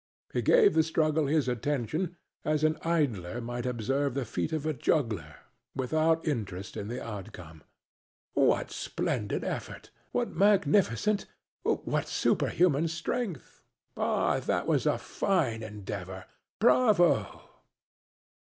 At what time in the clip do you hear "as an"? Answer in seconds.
2.43-2.79